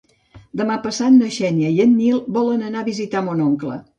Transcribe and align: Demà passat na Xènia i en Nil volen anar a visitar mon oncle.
Demà 0.61 0.77
passat 0.85 1.13
na 1.17 1.27
Xènia 1.35 1.69
i 1.75 1.77
en 1.85 1.93
Nil 1.99 2.17
volen 2.39 2.65
anar 2.71 2.83
a 2.85 2.89
visitar 2.91 3.25
mon 3.31 3.47
oncle. 3.49 3.79